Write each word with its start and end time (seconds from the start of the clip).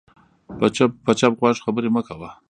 په 1.05 1.11
چپ 1.19 1.33
غوږ 1.39 1.57
خبرې 1.65 1.89
مه 1.95 2.01
کوه 2.07 2.29